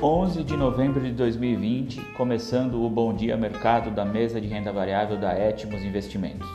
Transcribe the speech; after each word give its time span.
11 0.00 0.44
de 0.44 0.56
novembro 0.56 1.00
de 1.00 1.10
2020, 1.10 2.00
começando 2.16 2.80
o 2.80 2.88
Bom 2.88 3.12
Dia 3.12 3.36
Mercado 3.36 3.90
da 3.90 4.04
mesa 4.04 4.40
de 4.40 4.46
renda 4.46 4.72
variável 4.72 5.16
da 5.16 5.36
Etmos 5.36 5.82
Investimentos. 5.82 6.48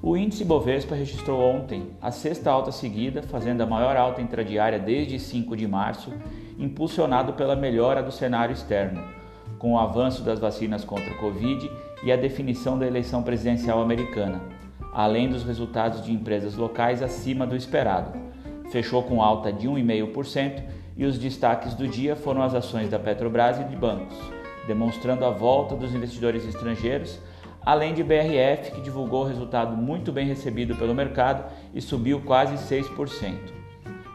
O 0.00 0.16
índice 0.16 0.42
Bovespa 0.42 0.94
registrou 0.94 1.42
ontem 1.42 1.90
a 2.00 2.10
sexta 2.10 2.50
alta 2.50 2.72
seguida, 2.72 3.22
fazendo 3.22 3.60
a 3.60 3.66
maior 3.66 3.94
alta 3.94 4.22
intradiária 4.22 4.78
desde 4.78 5.18
5 5.18 5.54
de 5.54 5.68
março, 5.68 6.10
impulsionado 6.58 7.34
pela 7.34 7.54
melhora 7.54 8.02
do 8.02 8.10
cenário 8.10 8.54
externo, 8.54 9.04
com 9.58 9.74
o 9.74 9.78
avanço 9.78 10.22
das 10.22 10.40
vacinas 10.40 10.86
contra 10.86 11.12
a 11.12 11.18
Covid 11.18 11.70
e 12.02 12.10
a 12.10 12.16
definição 12.16 12.78
da 12.78 12.86
eleição 12.86 13.22
presidencial 13.22 13.82
americana 13.82 14.40
além 14.92 15.28
dos 15.28 15.44
resultados 15.44 16.02
de 16.04 16.12
empresas 16.12 16.54
locais 16.56 17.02
acima 17.02 17.46
do 17.46 17.56
esperado. 17.56 18.18
Fechou 18.70 19.02
com 19.02 19.22
alta 19.22 19.52
de 19.52 19.68
1,5% 19.68 20.62
e 20.96 21.04
os 21.04 21.18
destaques 21.18 21.74
do 21.74 21.88
dia 21.88 22.14
foram 22.14 22.42
as 22.42 22.54
ações 22.54 22.88
da 22.88 22.98
Petrobras 22.98 23.58
e 23.58 23.64
de 23.64 23.76
bancos, 23.76 24.16
demonstrando 24.66 25.24
a 25.24 25.30
volta 25.30 25.74
dos 25.74 25.94
investidores 25.94 26.46
estrangeiros, 26.46 27.18
além 27.62 27.94
de 27.94 28.02
BRF, 28.02 28.72
que 28.72 28.80
divulgou 28.80 29.24
resultado 29.24 29.76
muito 29.76 30.12
bem 30.12 30.26
recebido 30.26 30.76
pelo 30.76 30.94
mercado 30.94 31.44
e 31.74 31.80
subiu 31.80 32.20
quase 32.20 32.54
6%. 32.54 33.60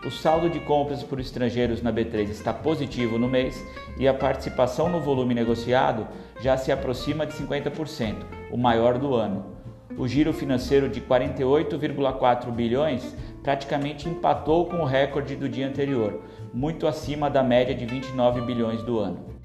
O 0.06 0.12
saldo 0.12 0.50
de 0.50 0.60
compras 0.60 1.02
por 1.02 1.20
estrangeiros 1.20 1.82
na 1.82 1.92
B3 1.92 2.30
está 2.30 2.54
positivo 2.54 3.18
no 3.18 3.28
mês 3.28 3.66
e 3.98 4.08
a 4.08 4.14
participação 4.14 4.88
no 4.88 5.00
volume 5.00 5.34
negociado 5.34 6.08
já 6.40 6.56
se 6.56 6.72
aproxima 6.72 7.26
de 7.26 7.34
50%, 7.34 8.16
o 8.52 8.58
maior 8.58 9.00
do 9.00 9.16
ano 9.16 9.55
o 9.98 10.08
giro 10.08 10.34
financeiro 10.34 10.90
de 10.90 11.00
48,4 11.00 12.52
bilhões 12.52 13.16
praticamente 13.42 14.10
empatou 14.10 14.66
com 14.66 14.78
o 14.78 14.86
recorde 14.86 15.36
do 15.36 15.48
dia 15.48 15.68
anterior, 15.68 16.22
muito 16.54 16.88
acima 16.88 17.30
da 17.30 17.44
média 17.44 17.74
de 17.74 17.86
29 17.86 18.42
bilhões 18.42 18.82
do 18.84 19.00
ano. 19.00 19.36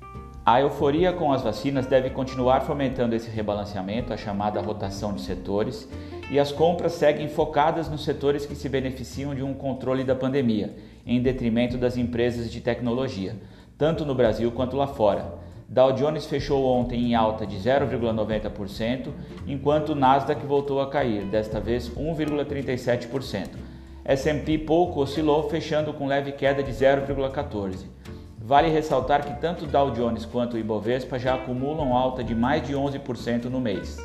A 0.44 0.60
euforia 0.60 1.12
com 1.12 1.32
as 1.32 1.42
vacinas 1.42 1.86
deve 1.86 2.10
continuar 2.10 2.62
fomentando 2.62 3.14
esse 3.14 3.30
rebalanceamento, 3.30 4.12
a 4.12 4.16
chamada 4.16 4.60
rotação 4.60 5.12
de 5.12 5.20
setores, 5.20 5.88
e 6.30 6.38
as 6.38 6.50
compras 6.50 6.92
seguem 6.92 7.28
focadas 7.28 7.88
nos 7.88 8.04
setores 8.04 8.46
que 8.46 8.54
se 8.54 8.68
beneficiam 8.68 9.34
de 9.34 9.42
um 9.42 9.52
controle 9.52 10.02
da 10.02 10.14
pandemia, 10.14 10.74
em 11.06 11.20
detrimento 11.20 11.76
das 11.76 11.96
empresas 11.96 12.50
de 12.50 12.60
tecnologia, 12.60 13.36
tanto 13.76 14.04
no 14.04 14.14
Brasil 14.14 14.50
quanto 14.50 14.76
lá 14.76 14.86
fora 14.86 15.49
Dow 15.72 15.92
Jones 15.92 16.26
fechou 16.26 16.66
ontem 16.66 17.00
em 17.04 17.14
alta 17.14 17.46
de 17.46 17.56
0,90%, 17.56 19.10
enquanto 19.46 19.90
o 19.90 19.94
Nasdaq 19.94 20.44
voltou 20.44 20.80
a 20.80 20.90
cair, 20.90 21.22
desta 21.26 21.60
vez 21.60 21.88
1,37%. 21.88 23.50
S&P 24.04 24.58
pouco 24.58 25.00
oscilou, 25.00 25.48
fechando 25.48 25.92
com 25.92 26.08
leve 26.08 26.32
queda 26.32 26.60
de 26.60 26.72
0,14%. 26.72 27.84
Vale 28.36 28.68
ressaltar 28.68 29.24
que 29.24 29.40
tanto 29.40 29.64
Dow 29.64 29.92
Jones 29.92 30.26
quanto 30.26 30.54
o 30.54 30.58
Ibovespa 30.58 31.20
já 31.20 31.34
acumulam 31.34 31.96
alta 31.96 32.24
de 32.24 32.34
mais 32.34 32.66
de 32.66 32.72
11% 32.72 33.44
no 33.44 33.60
mês. 33.60 33.96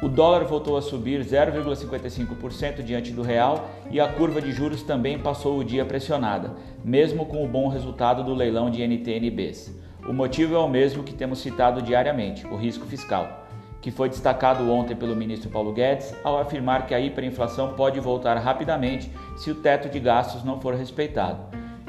O 0.00 0.08
dólar 0.08 0.44
voltou 0.44 0.76
a 0.76 0.82
subir 0.82 1.24
0,55% 1.24 2.82
diante 2.82 3.10
do 3.10 3.22
real 3.22 3.68
e 3.90 3.98
a 3.98 4.06
curva 4.06 4.40
de 4.40 4.52
juros 4.52 4.84
também 4.84 5.18
passou 5.18 5.58
o 5.58 5.64
dia 5.64 5.84
pressionada, 5.84 6.52
mesmo 6.84 7.26
com 7.26 7.44
o 7.44 7.48
bom 7.48 7.66
resultado 7.66 8.22
do 8.22 8.32
leilão 8.32 8.70
de 8.70 8.80
NTNBs. 8.80 9.82
O 10.06 10.12
motivo 10.12 10.54
é 10.54 10.58
o 10.58 10.68
mesmo 10.68 11.02
que 11.02 11.14
temos 11.14 11.38
citado 11.38 11.80
diariamente: 11.80 12.46
o 12.46 12.56
risco 12.56 12.86
fiscal, 12.86 13.46
que 13.80 13.90
foi 13.90 14.08
destacado 14.08 14.70
ontem 14.70 14.94
pelo 14.94 15.16
ministro 15.16 15.48
Paulo 15.48 15.72
Guedes 15.72 16.14
ao 16.22 16.38
afirmar 16.38 16.86
que 16.86 16.94
a 16.94 17.00
hiperinflação 17.00 17.72
pode 17.72 17.98
voltar 18.00 18.36
rapidamente 18.36 19.10
se 19.36 19.50
o 19.50 19.54
teto 19.54 19.88
de 19.88 19.98
gastos 19.98 20.44
não 20.44 20.60
for 20.60 20.74
respeitado. 20.74 21.40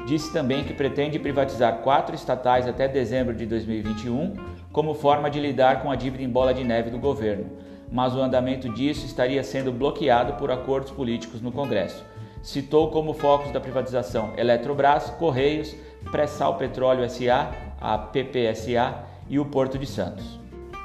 Disse 0.06 0.32
também 0.32 0.64
que 0.64 0.72
pretende 0.72 1.18
privatizar 1.18 1.78
quatro 1.78 2.14
estatais 2.14 2.66
até 2.66 2.86
dezembro 2.86 3.34
de 3.34 3.44
2021 3.44 4.34
como 4.72 4.94
forma 4.94 5.28
de 5.28 5.40
lidar 5.40 5.82
com 5.82 5.90
a 5.90 5.96
dívida 5.96 6.22
em 6.22 6.28
bola 6.28 6.54
de 6.54 6.62
neve 6.62 6.90
do 6.90 6.98
governo, 6.98 7.46
mas 7.90 8.14
o 8.14 8.20
andamento 8.20 8.68
disso 8.68 9.04
estaria 9.04 9.42
sendo 9.42 9.72
bloqueado 9.72 10.34
por 10.34 10.50
acordos 10.50 10.92
políticos 10.92 11.42
no 11.42 11.50
Congresso. 11.50 12.04
Citou 12.42 12.90
como 12.90 13.12
focos 13.12 13.50
da 13.50 13.60
privatização 13.60 14.32
Eletrobras, 14.36 15.10
Correios, 15.18 15.74
Pré-Sal 16.12 16.56
Petróleo 16.56 17.08
SA, 17.10 17.50
a 17.86 17.96
PPSA 17.96 19.04
e 19.28 19.38
o 19.38 19.44
Porto 19.44 19.78
de 19.78 19.86
Santos. 19.86 20.40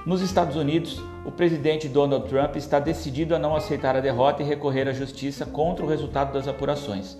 Nos 0.05 0.21
Estados 0.21 0.55
Unidos, 0.55 1.01
o 1.25 1.31
presidente 1.31 1.89
Donald 1.89 2.29
Trump 2.29 2.55
está 2.55 2.79
decidido 2.79 3.35
a 3.35 3.39
não 3.39 3.55
aceitar 3.55 3.95
a 3.95 3.99
derrota 3.99 4.43
e 4.43 4.45
recorrer 4.45 4.87
à 4.87 4.93
justiça 4.93 5.43
contra 5.43 5.83
o 5.83 5.89
resultado 5.89 6.31
das 6.31 6.47
apurações. 6.47 7.17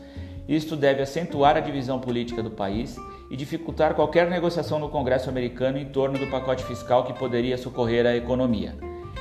Isto 0.48 0.76
deve 0.76 1.02
acentuar 1.02 1.58
a 1.58 1.62
divisão 1.62 2.00
política 2.00 2.44
do 2.44 2.52
país 2.52 2.96
e 3.32 3.36
dificultar 3.36 3.96
qualquer 3.96 4.30
negociação 4.30 4.78
no 4.78 4.88
Congresso 4.88 5.32
americano 5.32 5.80
em 5.80 5.86
torno 5.86 6.20
do 6.20 6.30
pacote 6.30 6.64
fiscal 6.64 7.04
que 7.04 7.14
poderia 7.14 7.58
socorrer 7.58 8.06
a 8.06 8.16
economia. 8.16 8.76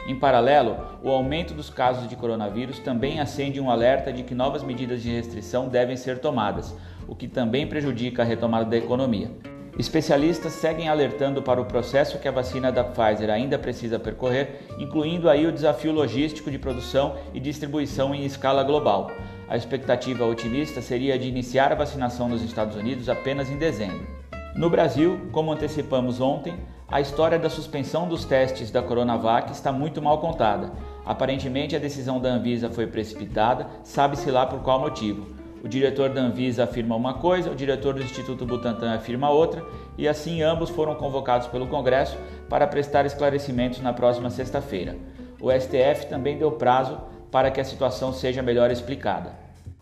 Em 0.06 0.18
paralelo, 0.18 0.76
o 1.02 1.08
aumento 1.08 1.54
dos 1.54 1.70
casos 1.70 2.06
de 2.06 2.16
coronavírus 2.16 2.78
também 2.80 3.18
acende 3.18 3.58
um 3.60 3.70
alerta 3.70 4.12
de 4.12 4.24
que 4.24 4.34
novas 4.34 4.62
medidas 4.62 5.02
de 5.02 5.10
restrição 5.10 5.68
devem 5.68 5.96
ser 5.96 6.18
tomadas, 6.18 6.76
o 7.08 7.14
que 7.14 7.28
também 7.28 7.66
prejudica 7.66 8.20
a 8.20 8.26
retomada 8.26 8.66
da 8.66 8.76
economia. 8.76 9.30
Especialistas 9.78 10.52
seguem 10.52 10.88
alertando 10.88 11.40
para 11.42 11.60
o 11.60 11.64
processo 11.64 12.18
que 12.18 12.28
a 12.28 12.32
vacina 12.32 12.70
da 12.70 12.84
Pfizer 12.84 13.30
ainda 13.30 13.58
precisa 13.58 13.98
percorrer, 13.98 14.60
incluindo 14.78 15.28
aí 15.28 15.46
o 15.46 15.52
desafio 15.52 15.92
logístico 15.92 16.50
de 16.50 16.58
produção 16.58 17.16
e 17.32 17.40
distribuição 17.40 18.14
em 18.14 18.24
escala 18.24 18.62
global. 18.62 19.10
A 19.48 19.56
expectativa 19.56 20.24
otimista 20.24 20.82
seria 20.82 21.18
de 21.18 21.28
iniciar 21.28 21.72
a 21.72 21.76
vacinação 21.76 22.28
nos 22.28 22.42
Estados 22.42 22.76
Unidos 22.76 23.08
apenas 23.08 23.48
em 23.48 23.56
dezembro. 23.56 24.06
No 24.54 24.68
Brasil, 24.68 25.28
como 25.32 25.52
antecipamos 25.52 26.20
ontem, 26.20 26.54
a 26.86 27.00
história 27.00 27.38
da 27.38 27.48
suspensão 27.48 28.08
dos 28.08 28.24
testes 28.24 28.70
da 28.70 28.82
Coronavac 28.82 29.52
está 29.52 29.70
muito 29.70 30.02
mal 30.02 30.18
contada. 30.18 30.72
Aparentemente, 31.06 31.76
a 31.76 31.78
decisão 31.78 32.20
da 32.20 32.28
Anvisa 32.30 32.68
foi 32.68 32.86
precipitada, 32.86 33.66
sabe-se 33.84 34.30
lá 34.30 34.44
por 34.44 34.60
qual 34.60 34.80
motivo. 34.80 35.39
O 35.62 35.68
diretor 35.68 36.08
da 36.08 36.22
Anvisa 36.22 36.64
afirma 36.64 36.96
uma 36.96 37.14
coisa, 37.14 37.50
o 37.50 37.54
diretor 37.54 37.94
do 37.94 38.02
Instituto 38.02 38.46
Butantan 38.46 38.94
afirma 38.94 39.28
outra, 39.28 39.62
e 39.98 40.08
assim 40.08 40.42
ambos 40.42 40.70
foram 40.70 40.94
convocados 40.94 41.48
pelo 41.48 41.66
Congresso 41.66 42.16
para 42.48 42.66
prestar 42.66 43.04
esclarecimentos 43.04 43.80
na 43.80 43.92
próxima 43.92 44.30
sexta-feira. 44.30 44.96
O 45.40 45.50
STF 45.52 46.06
também 46.08 46.38
deu 46.38 46.52
prazo 46.52 46.98
para 47.30 47.50
que 47.50 47.60
a 47.60 47.64
situação 47.64 48.12
seja 48.12 48.42
melhor 48.42 48.70
explicada. 48.70 49.32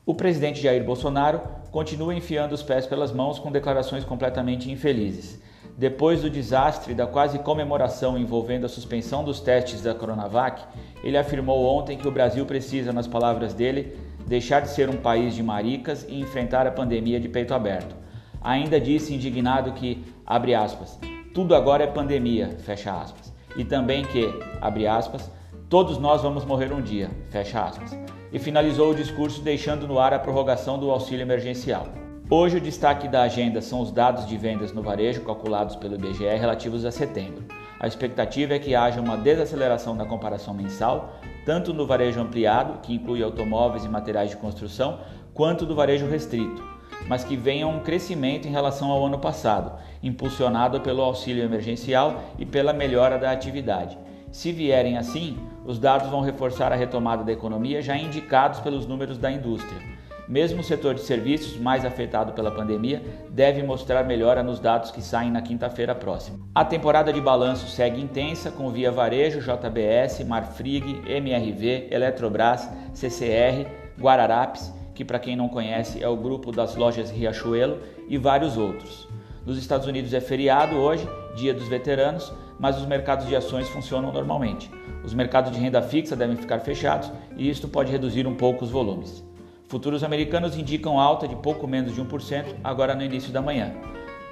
O 0.04 0.14
presidente 0.14 0.60
Jair 0.60 0.82
Bolsonaro 0.82 1.40
continua 1.70 2.14
enfiando 2.14 2.54
os 2.54 2.62
pés 2.62 2.86
pelas 2.86 3.12
mãos 3.12 3.38
com 3.38 3.52
declarações 3.52 4.04
completamente 4.04 4.70
infelizes. 4.70 5.40
Depois 5.76 6.22
do 6.22 6.30
desastre 6.30 6.92
da 6.92 7.06
quase 7.06 7.38
comemoração 7.38 8.18
envolvendo 8.18 8.64
a 8.64 8.68
suspensão 8.68 9.22
dos 9.22 9.38
testes 9.38 9.80
da 9.80 9.94
Coronavac, 9.94 10.62
ele 11.04 11.16
afirmou 11.16 11.64
ontem 11.64 11.96
que 11.96 12.08
o 12.08 12.10
Brasil 12.10 12.44
precisa, 12.46 12.92
nas 12.92 13.06
palavras 13.06 13.54
dele, 13.54 13.96
deixar 14.28 14.60
de 14.60 14.68
ser 14.68 14.90
um 14.90 14.96
país 14.96 15.34
de 15.34 15.42
maricas 15.42 16.06
e 16.08 16.20
enfrentar 16.20 16.66
a 16.66 16.70
pandemia 16.70 17.18
de 17.18 17.28
peito 17.28 17.54
aberto. 17.54 17.96
Ainda 18.40 18.78
disse 18.78 19.14
indignado 19.14 19.72
que, 19.72 20.04
abre 20.24 20.54
aspas, 20.54 20.98
tudo 21.34 21.54
agora 21.54 21.84
é 21.84 21.86
pandemia, 21.86 22.56
fecha 22.60 22.92
aspas. 22.92 23.32
E 23.56 23.64
também 23.64 24.04
que, 24.04 24.28
abre 24.60 24.86
aspas, 24.86 25.30
todos 25.68 25.98
nós 25.98 26.22
vamos 26.22 26.44
morrer 26.44 26.72
um 26.72 26.82
dia, 26.82 27.10
fecha 27.30 27.64
aspas. 27.64 27.98
E 28.30 28.38
finalizou 28.38 28.90
o 28.90 28.94
discurso 28.94 29.40
deixando 29.40 29.88
no 29.88 29.98
ar 29.98 30.12
a 30.12 30.18
prorrogação 30.18 30.78
do 30.78 30.90
auxílio 30.90 31.22
emergencial. 31.22 31.88
Hoje 32.30 32.58
o 32.58 32.60
destaque 32.60 33.08
da 33.08 33.22
agenda 33.22 33.62
são 33.62 33.80
os 33.80 33.90
dados 33.90 34.26
de 34.26 34.36
vendas 34.36 34.70
no 34.72 34.82
varejo 34.82 35.22
calculados 35.22 35.74
pelo 35.74 35.94
IBGE 35.94 36.24
relativos 36.36 36.84
a 36.84 36.90
setembro. 36.90 37.57
A 37.80 37.86
expectativa 37.86 38.54
é 38.54 38.58
que 38.58 38.74
haja 38.74 39.00
uma 39.00 39.16
desaceleração 39.16 39.94
na 39.94 40.04
comparação 40.04 40.52
mensal, 40.52 41.14
tanto 41.46 41.72
no 41.72 41.86
varejo 41.86 42.20
ampliado, 42.20 42.80
que 42.80 42.92
inclui 42.92 43.22
automóveis 43.22 43.84
e 43.84 43.88
materiais 43.88 44.30
de 44.30 44.36
construção, 44.36 44.98
quanto 45.32 45.64
do 45.64 45.76
varejo 45.76 46.08
restrito, 46.08 46.62
mas 47.06 47.22
que 47.22 47.36
venha 47.36 47.68
um 47.68 47.80
crescimento 47.80 48.48
em 48.48 48.50
relação 48.50 48.90
ao 48.90 49.06
ano 49.06 49.18
passado, 49.18 49.78
impulsionado 50.02 50.80
pelo 50.80 51.02
auxílio 51.02 51.44
emergencial 51.44 52.20
e 52.36 52.44
pela 52.44 52.72
melhora 52.72 53.16
da 53.16 53.30
atividade. 53.30 53.96
Se 54.32 54.50
vierem 54.50 54.98
assim, 54.98 55.38
os 55.64 55.78
dados 55.78 56.10
vão 56.10 56.20
reforçar 56.20 56.72
a 56.72 56.76
retomada 56.76 57.22
da 57.22 57.32
economia 57.32 57.80
já 57.80 57.96
indicados 57.96 58.58
pelos 58.60 58.86
números 58.86 59.16
da 59.16 59.30
indústria 59.30 59.97
mesmo 60.28 60.60
o 60.60 60.64
setor 60.64 60.94
de 60.94 61.00
serviços, 61.00 61.56
mais 61.56 61.84
afetado 61.84 62.32
pela 62.32 62.50
pandemia, 62.50 63.02
deve 63.30 63.62
mostrar 63.62 64.04
melhora 64.04 64.42
nos 64.42 64.60
dados 64.60 64.90
que 64.90 65.00
saem 65.00 65.30
na 65.30 65.40
quinta-feira 65.40 65.94
próxima. 65.94 66.38
A 66.54 66.64
temporada 66.64 67.12
de 67.12 67.20
balanço 67.20 67.66
segue 67.66 68.00
intensa, 68.00 68.50
com 68.50 68.70
Via 68.70 68.92
Varejo, 68.92 69.40
JBS, 69.40 70.24
Marfrig, 70.24 71.02
MRV, 71.08 71.88
Eletrobras, 71.90 72.68
CCR, 72.92 73.66
Guararapes, 73.98 74.72
que 74.94 75.04
para 75.04 75.18
quem 75.18 75.34
não 75.34 75.48
conhece 75.48 76.02
é 76.02 76.08
o 76.08 76.16
grupo 76.16 76.52
das 76.52 76.74
lojas 76.76 77.10
Riachuelo, 77.10 77.78
e 78.08 78.18
vários 78.18 78.56
outros. 78.56 79.08
Nos 79.46 79.58
Estados 79.58 79.86
Unidos 79.86 80.12
é 80.12 80.20
feriado 80.20 80.76
hoje, 80.76 81.08
Dia 81.36 81.54
dos 81.54 81.68
Veteranos, 81.68 82.32
mas 82.58 82.76
os 82.76 82.86
mercados 82.86 83.26
de 83.26 83.36
ações 83.36 83.68
funcionam 83.68 84.12
normalmente. 84.12 84.70
Os 85.04 85.14
mercados 85.14 85.52
de 85.52 85.58
renda 85.58 85.80
fixa 85.80 86.16
devem 86.16 86.36
ficar 86.36 86.58
fechados 86.60 87.10
e 87.36 87.48
isto 87.48 87.68
pode 87.68 87.92
reduzir 87.92 88.26
um 88.26 88.34
pouco 88.34 88.64
os 88.64 88.70
volumes. 88.70 89.27
Futuros 89.68 90.02
americanos 90.02 90.56
indicam 90.56 90.98
alta 90.98 91.28
de 91.28 91.36
pouco 91.36 91.68
menos 91.68 91.94
de 91.94 92.02
1% 92.02 92.56
agora 92.64 92.94
no 92.94 93.02
início 93.02 93.30
da 93.30 93.42
manhã. 93.42 93.74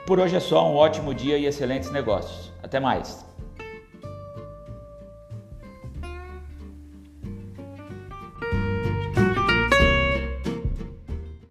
Por 0.06 0.18
hoje 0.18 0.34
é 0.34 0.40
só 0.40 0.66
um 0.66 0.74
ótimo 0.74 1.12
dia 1.12 1.36
e 1.36 1.44
excelentes 1.44 1.90
negócios. 1.92 2.50
Até 2.62 2.80
mais! 2.80 3.35